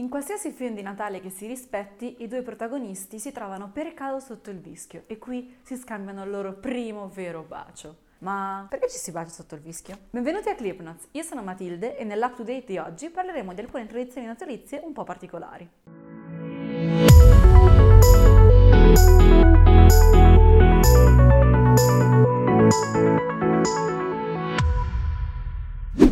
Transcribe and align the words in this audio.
In 0.00 0.08
qualsiasi 0.08 0.52
film 0.52 0.76
di 0.76 0.82
Natale 0.82 1.18
che 1.18 1.28
si 1.28 1.48
rispetti, 1.48 2.22
i 2.22 2.28
due 2.28 2.42
protagonisti 2.42 3.18
si 3.18 3.32
trovano 3.32 3.70
per 3.72 3.94
caso 3.94 4.20
sotto 4.24 4.48
il 4.48 4.60
vischio 4.60 5.02
e 5.08 5.18
qui 5.18 5.56
si 5.62 5.76
scambiano 5.76 6.22
il 6.22 6.30
loro 6.30 6.52
primo 6.52 7.08
vero 7.08 7.42
bacio. 7.42 7.96
Ma 8.18 8.64
perché 8.70 8.88
ci 8.88 8.98
si 8.98 9.10
bacia 9.10 9.30
sotto 9.30 9.56
il 9.56 9.60
vischio? 9.60 9.98
Benvenuti 10.10 10.50
a 10.50 10.54
Clipnotes, 10.54 11.08
io 11.10 11.24
sono 11.24 11.42
Matilde 11.42 11.96
e 11.96 12.04
nell'Up 12.04 12.36
to 12.36 12.44
Date 12.44 12.66
di 12.66 12.78
oggi 12.78 13.10
parleremo 13.10 13.52
di 13.52 13.60
alcune 13.60 13.88
tradizioni 13.88 14.28
natalizie 14.28 14.80
un 14.84 14.92
po' 14.92 15.02
particolari. 15.02 15.68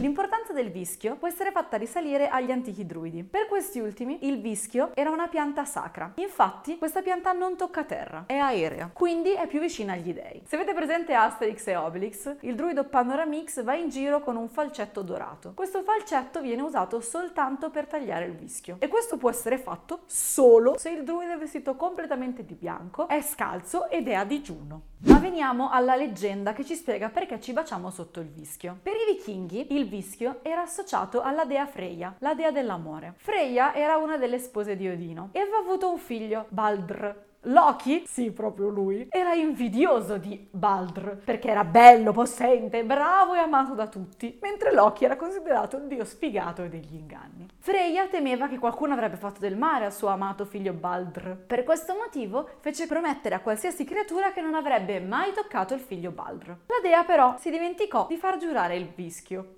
L'importanza 0.07 0.53
del 0.53 0.71
vischio 0.71 1.17
può 1.17 1.27
essere 1.27 1.51
fatta 1.51 1.77
risalire 1.77 2.29
agli 2.29 2.53
antichi 2.53 2.87
druidi. 2.87 3.25
Per 3.25 3.49
questi 3.49 3.81
ultimi 3.81 4.19
il 4.29 4.41
vischio 4.41 4.95
era 4.95 5.11
una 5.11 5.27
pianta 5.27 5.65
sacra. 5.65 6.13
Infatti 6.15 6.79
questa 6.79 7.03
pianta 7.03 7.33
non 7.33 7.57
tocca 7.57 7.83
terra, 7.83 8.23
è 8.29 8.37
aerea, 8.37 8.91
quindi 8.93 9.33
è 9.33 9.49
più 9.49 9.59
vicina 9.59 9.95
agli 9.95 10.15
dei. 10.15 10.45
Se 10.47 10.55
avete 10.55 10.75
presente 10.75 11.13
Asterix 11.13 11.67
e 11.67 11.75
Obelix, 11.75 12.37
il 12.43 12.55
druido 12.55 12.85
Panoramix 12.85 13.65
va 13.65 13.75
in 13.75 13.89
giro 13.89 14.21
con 14.21 14.37
un 14.37 14.49
falcetto 14.49 15.03
dorato. 15.03 15.55
Questo 15.57 15.83
falcetto 15.83 16.41
viene 16.41 16.63
usato 16.63 17.01
soltanto 17.01 17.71
per 17.71 17.89
tagliare 17.89 18.27
il 18.27 18.37
vischio 18.37 18.77
e 18.79 18.87
questo 18.87 19.17
può 19.17 19.29
essere 19.29 19.59
fatto 19.59 20.03
solo 20.07 20.79
se 20.79 20.91
il 20.91 21.03
druido 21.03 21.33
è 21.33 21.37
vestito 21.37 21.75
completamente 21.75 22.45
di 22.45 22.55
bianco, 22.55 23.09
è 23.09 23.21
scalzo 23.23 23.91
ed 23.91 24.07
è 24.07 24.15
a 24.15 24.25
digiuno. 24.25 24.83
Ma 25.07 25.19
veniamo 25.19 25.69
alla 25.71 25.97
leggenda 25.97 26.53
che 26.53 26.65
ci 26.65 26.75
spiega 26.75 27.11
perché 27.11 27.41
ci 27.41 27.53
baciamo 27.53 27.91
sotto 27.91 28.21
il 28.21 28.29
vischio. 28.29 28.79
Per 28.83 28.95
i 28.95 29.15
vichinghi 29.15 29.75
il 29.75 29.83
vischio 29.83 29.95
era 30.43 30.63
associato 30.63 31.23
alla 31.23 31.45
dea 31.45 31.67
Freya, 31.67 32.15
la 32.19 32.35
dea 32.35 32.51
dell'amore. 32.51 33.15
Freya 33.17 33.75
era 33.75 33.97
una 33.97 34.17
delle 34.17 34.39
spose 34.39 34.77
di 34.77 34.89
Odino 34.89 35.31
e 35.33 35.41
aveva 35.41 35.59
avuto 35.59 35.91
un 35.91 35.99
figlio, 35.99 36.47
Baldr, 36.49 37.25
Loki, 37.49 38.03
sì, 38.07 38.33
proprio 38.33 38.69
lui, 38.69 39.07
era 39.09 39.33
invidioso 39.35 40.17
di 40.17 40.49
Baldr 40.51 41.17
perché 41.25 41.49
era 41.49 41.63
bello, 41.63 42.11
possente, 42.11 42.83
bravo 42.83 43.35
e 43.35 43.39
amato 43.39 43.75
da 43.75 43.87
tutti, 43.87 44.37
mentre 44.43 44.73
Loki 44.73 45.05
era 45.05 45.17
considerato 45.17 45.77
un 45.77 45.87
dio 45.87 46.05
sfigato 46.05 46.65
e 46.65 46.69
degli 46.69 46.95
inganni. 46.95 47.47
Freya 47.59 48.09
temeva 48.09 48.49
che 48.49 48.59
qualcuno 48.59 48.95
avrebbe 48.95 49.17
fatto 49.17 49.39
del 49.39 49.57
male 49.57 49.85
al 49.85 49.93
suo 49.93 50.09
amato 50.09 50.45
figlio 50.45 50.73
Baldr. 50.73 51.37
Per 51.47 51.63
questo 51.63 51.95
motivo 51.95 52.49
fece 52.59 52.89
promettere 52.89 53.37
a 53.37 53.41
qualsiasi 53.41 53.85
creatura 53.85 54.33
che 54.33 54.41
non 54.41 54.55
avrebbe 54.55 54.99
mai 54.99 55.33
toccato 55.33 55.73
il 55.75 55.81
figlio 55.81 56.11
Baldr. 56.11 56.49
La 56.49 56.81
dea 56.83 57.05
però 57.05 57.37
si 57.39 57.51
dimenticò 57.51 58.07
di 58.09 58.17
far 58.17 58.39
giurare 58.39 58.75
il 58.75 58.89
vischio 58.93 59.55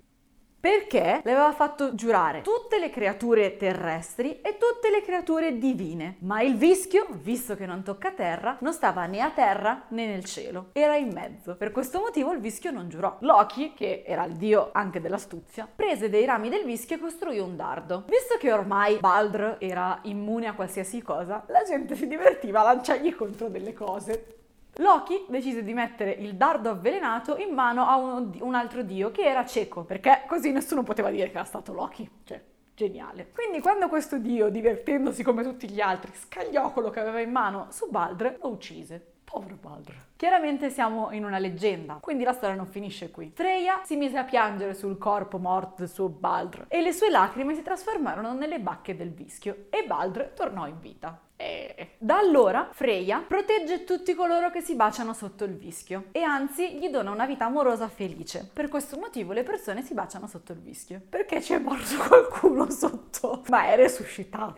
perché 0.59 1.21
le 1.23 1.31
aveva 1.31 1.53
fatto 1.53 1.95
giurare 1.95 2.41
tutte 2.41 2.79
le 2.79 2.89
creature 2.89 3.55
terrestri 3.55 4.41
e 4.41 4.57
tutte 4.57 4.89
le 4.89 5.01
creature 5.01 5.57
divine. 5.57 6.17
Ma 6.19 6.41
il 6.41 6.55
vischio, 6.55 7.07
visto 7.09 7.55
che 7.55 7.65
non 7.65 7.83
tocca 7.83 8.11
terra, 8.11 8.57
non 8.59 8.73
stava 8.73 9.05
né 9.05 9.21
a 9.21 9.29
terra 9.29 9.85
né 9.89 10.07
nel 10.07 10.25
cielo, 10.25 10.69
era 10.73 10.95
in 10.95 11.11
mezzo. 11.13 11.55
Per 11.55 11.71
questo 11.71 11.99
motivo 11.99 12.33
il 12.33 12.39
vischio 12.39 12.71
non 12.71 12.89
giurò. 12.89 13.17
Loki, 13.21 13.73
che 13.73 14.03
era 14.05 14.25
il 14.25 14.33
dio 14.33 14.69
anche 14.73 14.99
dell'astuzia, 14.99 15.67
prese 15.73 16.09
dei 16.09 16.25
rami 16.25 16.49
del 16.49 16.65
vischio 16.65 16.97
e 16.97 16.99
costruì 16.99 17.39
un 17.39 17.55
dardo. 17.55 18.03
Visto 18.07 18.35
che 18.37 18.51
ormai 18.51 18.97
Baldr 18.97 19.57
era 19.59 19.99
immune 20.03 20.47
a 20.47 20.53
qualsiasi 20.53 21.01
cosa, 21.01 21.43
la 21.47 21.63
gente 21.63 21.95
si 21.95 22.07
divertiva 22.07 22.61
a 22.61 22.63
lanciargli 22.73 23.15
contro 23.15 23.47
delle 23.47 23.73
cose. 23.73 24.38
Loki 24.79 25.25
decise 25.27 25.63
di 25.63 25.73
mettere 25.73 26.11
il 26.11 26.35
dardo 26.35 26.69
avvelenato 26.69 27.37
in 27.37 27.53
mano 27.53 27.85
a 27.85 27.97
uno, 27.97 28.31
un 28.39 28.55
altro 28.55 28.81
dio 28.81 29.11
che 29.11 29.23
era 29.23 29.45
cieco, 29.45 29.83
perché 29.83 30.23
così 30.27 30.51
nessuno 30.51 30.83
poteva 30.83 31.09
dire 31.09 31.29
che 31.29 31.35
era 31.35 31.43
stato 31.43 31.73
Loki. 31.73 32.09
Cioè, 32.23 32.41
geniale. 32.75 33.29
Quindi 33.33 33.59
quando 33.59 33.89
questo 33.89 34.17
dio, 34.17 34.49
divertendosi 34.49 35.21
come 35.21 35.43
tutti 35.43 35.69
gli 35.69 35.81
altri, 35.81 36.11
scagliò 36.13 36.71
quello 36.71 36.89
che 36.89 37.01
aveva 37.01 37.19
in 37.19 37.29
mano 37.29 37.67
su 37.71 37.89
Baldr, 37.89 38.37
lo 38.41 38.49
uccise. 38.49 39.15
Povero 39.29 39.57
Baldr. 39.61 39.93
Chiaramente 40.15 40.71
siamo 40.71 41.11
in 41.11 41.23
una 41.23 41.37
leggenda, 41.37 41.99
quindi 42.01 42.23
la 42.23 42.33
storia 42.33 42.55
non 42.55 42.65
finisce 42.65 43.11
qui. 43.11 43.31
Freya 43.35 43.81
si 43.85 43.95
mise 43.95 44.17
a 44.17 44.23
piangere 44.23 44.73
sul 44.73 44.97
corpo 44.97 45.37
morto 45.37 45.75
del 45.77 45.89
suo 45.89 46.09
Baldr 46.09 46.65
e 46.67 46.81
le 46.81 46.91
sue 46.91 47.11
lacrime 47.11 47.53
si 47.53 47.61
trasformarono 47.61 48.33
nelle 48.33 48.59
bacche 48.59 48.95
del 48.95 49.11
vischio 49.11 49.67
e 49.69 49.85
Baldr 49.85 50.31
tornò 50.35 50.65
in 50.65 50.79
vita. 50.79 51.27
E 51.41 51.91
da 51.99 52.17
allora 52.17 52.67
Freya 52.73 53.23
protegge 53.25 53.85
tutti 53.85 54.13
coloro 54.13 54.49
che 54.49 54.59
si 54.59 54.75
baciano 54.75 55.13
sotto 55.13 55.45
il 55.45 55.55
vischio 55.55 56.07
e 56.11 56.21
anzi 56.21 56.77
gli 56.77 56.89
dona 56.89 57.11
una 57.11 57.25
vita 57.25 57.45
amorosa 57.45 57.87
felice. 57.87 58.49
Per 58.51 58.67
questo 58.67 58.97
motivo 58.97 59.31
le 59.31 59.43
persone 59.43 59.81
si 59.81 59.93
baciano 59.93 60.27
sotto 60.27 60.51
il 60.51 60.59
vischio. 60.59 61.01
Perché 61.07 61.41
ci 61.41 61.53
è 61.53 61.59
morto 61.59 61.95
qualcuno 62.05 62.69
sotto? 62.69 63.43
Ma 63.47 63.67
è 63.67 63.77
resuscitato. 63.77 64.57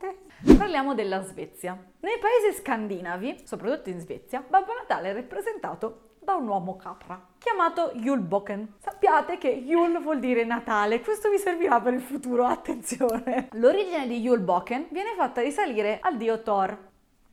Guardate. 0.00 0.56
Parliamo 0.56 0.94
della 0.94 1.22
Svezia. 1.22 1.78
Nei 2.00 2.18
paesi 2.18 2.58
scandinavi, 2.58 3.42
soprattutto 3.44 3.90
in 3.90 4.00
Svezia, 4.00 4.42
Babbo 4.46 4.72
Natale 4.72 5.10
è 5.10 5.14
rappresentato 5.14 6.16
da 6.20 6.34
un 6.34 6.48
uomo 6.48 6.76
capra 6.76 7.30
chiamato 7.40 7.92
Julboken. 7.94 8.74
Sappiate 8.78 9.38
che 9.38 9.48
Yul 9.48 10.00
vuol 10.02 10.20
dire 10.20 10.44
Natale, 10.44 11.00
questo 11.00 11.30
vi 11.30 11.38
servirà 11.38 11.80
per 11.80 11.94
il 11.94 12.00
futuro, 12.00 12.44
attenzione. 12.44 13.48
L'origine 13.52 14.06
di 14.06 14.20
Julboken 14.20 14.88
viene 14.90 15.14
fatta 15.16 15.40
risalire 15.40 15.98
al 16.00 16.16
dio 16.16 16.42
Thor, 16.42 16.89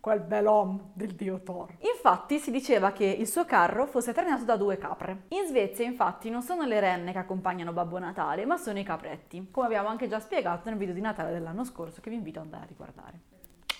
quel 0.07 0.21
bell'om 0.21 0.91
del 0.93 1.15
dio 1.15 1.41
Thor. 1.41 1.67
Infatti 1.79 2.39
si 2.39 2.49
diceva 2.49 2.93
che 2.93 3.03
il 3.03 3.27
suo 3.27 3.43
carro 3.43 3.85
fosse 3.85 4.13
trainato 4.13 4.45
da 4.45 4.55
due 4.55 4.77
capre. 4.77 5.23
In 5.29 5.45
Svezia 5.45 5.83
infatti 5.83 6.29
non 6.29 6.41
sono 6.41 6.63
le 6.63 6.79
renne 6.79 7.11
che 7.11 7.17
accompagnano 7.17 7.73
Babbo 7.73 7.99
Natale, 7.99 8.45
ma 8.45 8.55
sono 8.55 8.79
i 8.79 8.83
capretti, 8.83 9.49
come 9.51 9.65
abbiamo 9.65 9.89
anche 9.89 10.07
già 10.07 10.21
spiegato 10.21 10.69
nel 10.69 10.77
video 10.77 10.93
di 10.93 11.01
Natale 11.01 11.33
dell'anno 11.33 11.65
scorso 11.65 11.99
che 11.99 12.09
vi 12.09 12.15
invito 12.15 12.39
ad 12.39 12.45
andare 12.45 12.63
a 12.63 12.67
riguardare. 12.67 13.19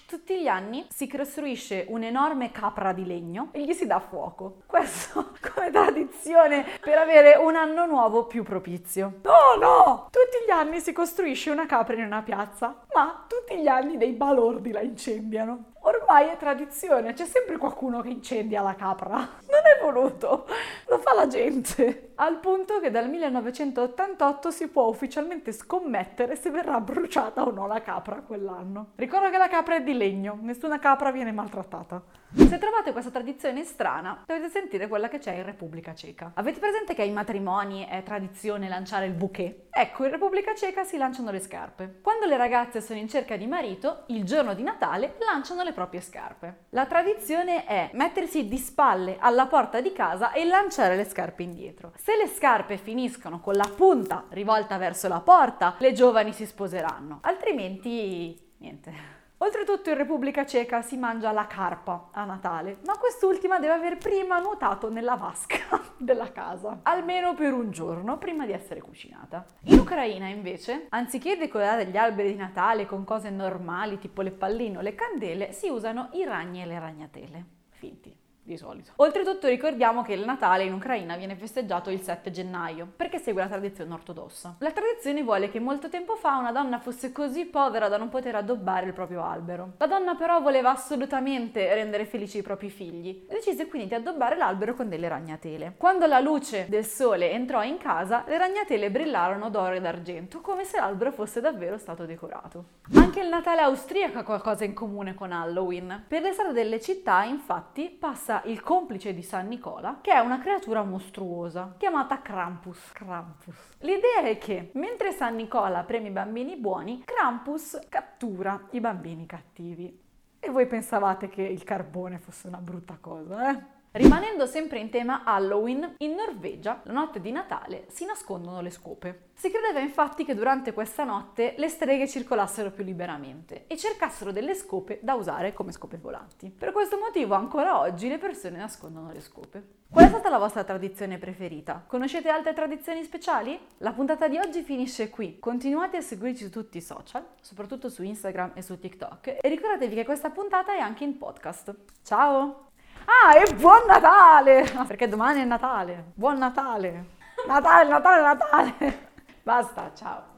Tutti 0.06 0.42
gli 0.42 0.48
anni 0.48 0.86
si 0.90 1.08
costruisce 1.08 1.86
un'enorme 1.88 2.52
capra 2.52 2.94
di 2.94 3.06
legno 3.06 3.50
e 3.52 3.66
gli 3.66 3.74
si 3.74 3.86
dà 3.86 4.00
fuoco. 4.00 4.64
Questo 4.66 5.32
come 5.54 5.70
tradizione 5.70 6.66
per 6.80 6.98
avere 6.98 7.36
un 7.36 7.56
anno 7.56 7.86
nuovo 7.86 8.26
più 8.26 8.44
propizio. 8.44 9.20
No, 9.24 9.60
no! 9.60 10.08
Tutti 10.10 10.46
gli 10.46 10.52
anni 10.52 10.80
si 10.80 10.94
costruisce 10.94 11.50
una 11.50 11.66
capra 11.66 11.96
in 11.96 12.06
una 12.06 12.22
piazza, 12.22 12.84
ma 12.94 13.26
tutti 13.28 13.62
gli 13.62 13.68
anni 13.68 13.98
dei 13.98 14.14
balordi 14.14 14.72
la 14.72 14.82
incendiano. 14.82 15.72
Ormai 15.88 16.28
è 16.28 16.36
tradizione, 16.36 17.14
c'è 17.14 17.25
sempre 17.25 17.56
qualcuno 17.56 18.02
che 18.02 18.09
incendia 18.09 18.62
la 18.62 18.75
capra. 18.75 19.25
È 19.68 19.84
voluto, 19.84 20.48
lo 20.88 20.98
fa 21.00 21.14
la 21.14 21.28
gente. 21.28 22.14
Al 22.16 22.40
punto 22.40 22.80
che 22.80 22.90
dal 22.90 23.10
1988 23.10 24.50
si 24.50 24.70
può 24.70 24.88
ufficialmente 24.88 25.52
scommettere 25.52 26.38
se 26.38 26.50
verrà 26.50 26.80
bruciata 26.80 27.44
o 27.44 27.52
no 27.52 27.68
la 27.68 27.82
capra 27.82 28.22
quell'anno. 28.22 28.94
Ricordo 28.96 29.30
che 29.30 29.38
la 29.38 29.50
capra 29.50 29.76
è 29.76 29.84
di 29.84 29.94
legno, 29.94 30.40
nessuna 30.42 30.80
capra 30.80 31.12
viene 31.12 31.34
maltrattata. 31.34 32.02
Se 32.34 32.58
trovate 32.58 32.92
questa 32.92 33.12
tradizione 33.12 33.64
strana, 33.64 34.24
dovete 34.26 34.50
sentire 34.50 34.88
quella 34.88 35.10
che 35.10 35.20
c'è 35.20 35.34
in 35.34 35.44
Repubblica 35.44 35.94
Ceca. 35.94 36.32
Avete 36.36 36.60
presente 36.60 36.94
che 36.94 37.02
ai 37.02 37.12
matrimoni 37.12 37.86
è 37.88 38.02
tradizione 38.04 38.68
lanciare 38.68 39.06
il 39.06 39.14
bouquet? 39.14 39.66
Ecco, 39.70 40.06
in 40.06 40.12
Repubblica 40.12 40.56
Ceca 40.56 40.84
si 40.84 40.98
lanciano 40.98 41.32
le 41.32 41.40
scarpe. 41.40 42.00
Quando 42.02 42.26
le 42.26 42.38
ragazze 42.38 42.82
sono 42.82 43.00
in 43.00 43.08
cerca 43.08 43.38
di 43.38 43.48
marito, 43.48 44.04
il 44.08 44.24
giorno 44.24 44.54
di 44.56 44.64
Natale 44.64 45.16
lanciano 45.20 45.64
le 45.64 45.74
proprie 45.74 46.02
scarpe. 46.02 46.66
La 46.70 46.86
tradizione 46.86 47.66
è 47.66 47.92
mettersi 47.94 48.48
di 48.48 48.58
spalle 48.58 49.18
alla 49.20 49.46
porta 49.46 49.56
di 49.57 49.91
casa 49.91 50.34
e 50.34 50.45
lanciare 50.45 50.95
le 50.95 51.03
scarpe 51.03 51.41
indietro. 51.41 51.94
Se 51.95 52.16
le 52.16 52.28
scarpe 52.28 52.78
finiscono 52.78 53.40
con 53.40 53.56
la 53.56 53.68
punta 53.75 54.25
rivolta 54.29 54.78
verso 54.78 55.07
la 55.07 55.19
porta, 55.19 55.75
le 55.79 55.94
giovani 55.94 56.31
si 56.31 56.45
sposeranno, 56.45 57.19
altrimenti 57.22 58.40
niente. 58.59 59.16
Oltretutto 59.40 59.90
in 59.90 59.97
Repubblica 59.97 60.45
Ceca 60.45 60.81
si 60.84 60.95
mangia 60.95 61.31
la 61.31 61.47
carpa 61.47 62.09
a 62.12 62.23
Natale, 62.23 62.78
ma 62.85 62.97
quest'ultima 62.97 63.59
deve 63.59 63.73
aver 63.73 63.97
prima 63.97 64.40
nuotato 64.40 64.91
nella 64.91 65.16
vasca 65.16 65.81
della 65.97 66.31
casa, 66.31 66.79
almeno 66.84 67.34
per 67.34 67.53
un 67.53 67.72
giorno 67.72 68.19
prima 68.19 68.45
di 68.45 68.51
essere 68.51 68.79
cucinata. 68.79 69.44
In 69.66 69.79
Ucraina 69.79 70.28
invece, 70.28 70.85
anziché 70.89 71.35
decorare 71.35 71.88
gli 71.88 71.97
alberi 71.97 72.31
di 72.31 72.38
Natale 72.38 72.85
con 72.85 73.03
cose 73.03 73.31
normali 73.31 73.98
tipo 73.98 74.21
le 74.21 74.31
palline 74.31 74.77
o 74.77 74.81
le 74.81 74.94
candele, 74.94 75.51
si 75.51 75.68
usano 75.68 76.10
i 76.13 76.24
ragni 76.24 76.62
e 76.62 76.65
le 76.68 76.80
ragnatele. 76.80 77.45
Finti 77.69 78.25
di 78.48 78.58
solito. 78.58 78.94
Oltretutto 78.96 79.48
ricordiamo 79.48 80.02
che 80.02 80.14
il 80.14 80.24
Natale 80.26 80.64
in 80.64 80.74
Ucraina 80.74 81.18
viene 81.18 81.36
festeggiato 81.36 81.90
il 81.90 82.02
7 82.02 82.32
gennaio, 82.32 82.88
perché 82.96 83.20
segue 83.20 83.42
la 83.42 83.50
tradizione 83.50 83.94
ortodossa. 83.94 84.56
La 84.60 84.72
tradizione 84.72 85.22
vuole 85.22 85.50
che 85.50 85.60
molto 85.60 85.90
tempo 85.90 86.16
fa 86.16 86.38
una 86.38 86.52
donna 86.52 86.80
fosse 86.80 87.12
così 87.12 87.46
povera 87.46 87.90
da 87.90 87.98
non 87.98 88.10
poter 88.10 88.36
addobbare 88.36 88.88
il 88.88 88.94
proprio 88.94 89.24
albero. 89.24 89.74
La 89.78 89.88
donna 89.88 90.16
però 90.16 90.42
voleva 90.42 90.72
assolutamente 90.72 91.74
rendere 91.74 92.06
felici 92.06 92.38
i 92.38 92.42
propri 92.42 92.70
figli 92.70 93.26
e 93.28 93.34
decise 93.34 93.68
quindi 93.68 93.90
di 93.90 93.96
addobbare 93.96 94.38
l'albero 94.38 94.74
con 94.74 94.88
delle 94.88 95.10
ragnatele. 95.10 95.74
Quando 95.78 96.06
la 96.06 96.20
luce 96.20 96.68
del 96.70 96.86
sole 96.86 97.32
entrò 97.32 97.64
in 97.64 97.78
casa, 97.78 98.24
le 98.28 98.38
ragnatele 98.38 98.90
brillarono 98.90 99.50
d'oro 99.50 99.74
ed 99.74 99.86
argento, 99.86 100.40
come 100.40 100.64
se 100.64 100.78
l'albero 100.80 101.12
fosse 101.12 101.42
davvero 101.42 101.78
stato 101.78 102.06
decorato. 102.06 102.64
Anche 102.96 103.20
il 103.20 103.28
Natale 103.28 103.62
austriaco 103.62 104.20
ha 104.20 104.24
qualcosa 104.24 104.64
in 104.64 104.74
comune 104.74 105.14
con 105.16 105.34
Halloween. 105.34 106.06
Per 106.08 106.22
le 106.22 106.32
strade 106.32 106.54
delle 106.54 106.80
città, 106.80 107.24
infatti, 107.24 107.90
passa 107.90 108.37
il 108.45 108.62
complice 108.62 109.13
di 109.13 109.22
San 109.22 109.48
Nicola, 109.48 110.00
che 110.01 110.12
è 110.12 110.19
una 110.19 110.39
creatura 110.39 110.84
mostruosa 110.84 111.75
chiamata 111.78 112.22
Krampus. 112.22 112.92
Krampus. 112.94 113.56
L'idea 113.80 114.22
è 114.24 114.38
che 114.38 114.72
mentre 114.74 115.12
San 115.12 115.36
Nicola 115.36 115.84
preme 115.84 116.07
i 116.07 116.12
bambini 116.12 116.56
buoni, 116.56 117.04
Krampus 117.06 117.80
cattura 117.89 118.68
i 118.72 118.80
bambini 118.80 119.25
cattivi. 119.25 120.06
E 120.39 120.50
voi 120.50 120.68
pensavate 120.68 121.30
che 121.30 121.42
il 121.42 121.63
carbone 121.63 122.19
fosse 122.19 122.48
una 122.48 122.60
brutta 122.60 122.98
cosa, 123.00 123.51
eh? 123.51 123.76
Rimanendo 123.98 124.46
sempre 124.46 124.78
in 124.78 124.92
tema 124.92 125.24
Halloween, 125.24 125.96
in 125.98 126.14
Norvegia, 126.14 126.82
la 126.84 126.94
notte 126.94 127.20
di 127.20 127.32
Natale, 127.32 127.86
si 127.88 128.06
nascondono 128.06 128.62
le 128.62 128.70
scope. 128.70 129.30
Si 129.34 129.50
credeva 129.50 129.80
infatti 129.80 130.24
che 130.24 130.36
durante 130.36 130.72
questa 130.72 131.04
notte 131.04 131.56
le 131.58 131.68
streghe 131.68 132.08
circolassero 132.08 132.70
più 132.70 132.84
liberamente 132.84 133.66
e 133.66 133.76
cercassero 133.76 134.32
delle 134.32 134.54
scope 134.54 135.00
da 135.02 135.16
usare 135.16 135.52
come 135.54 135.72
scope 135.72 135.98
volanti. 135.98 136.52
Per 136.56 136.72
questo 136.72 137.00
motivo 137.00 137.34
ancora 137.34 137.80
oggi 137.80 138.08
le 138.08 138.20
persone 138.20 138.58
nascondono 138.58 139.12
le 139.12 139.20
scope. 139.20 139.64
Qual 139.90 140.06
è 140.06 140.10
stata 140.10 140.30
la 140.30 140.38
vostra 140.38 140.64
tradizione 140.64 141.18
preferita? 141.18 141.84
Conoscete 141.88 142.30
altre 142.30 142.54
tradizioni 142.54 143.04
speciali? 143.04 143.60
La 143.80 143.94
puntata 143.94 144.28
di 144.28 144.38
oggi 144.38 144.62
finisce 144.62 145.10
qui. 145.10 145.40
Continuate 145.40 145.98
a 145.98 146.02
seguirci 146.02 146.44
su 146.44 146.52
tutti 146.52 146.78
i 146.78 146.82
social, 146.82 147.26
soprattutto 147.42 147.90
su 147.90 148.04
Instagram 148.04 148.52
e 148.54 148.62
su 148.62 148.78
TikTok 148.78 149.38
e 149.42 149.50
ricordatevi 149.50 149.96
che 149.96 150.06
questa 150.06 150.30
puntata 150.30 150.76
è 150.76 150.80
anche 150.80 151.04
in 151.04 151.18
podcast. 151.18 151.74
Ciao! 152.04 152.67
Ah, 153.09 153.38
e 153.38 153.54
buon 153.54 153.86
Natale! 153.88 154.69
Perché 154.86 155.07
domani 155.07 155.42
è 155.42 155.45
Natale. 155.45 156.12
Buon 156.13 156.38
Natale. 156.38 157.06
Natale, 157.48 157.89
Natale, 157.89 158.21
Natale. 158.21 159.09
Basta, 159.44 159.92
ciao. 159.95 160.36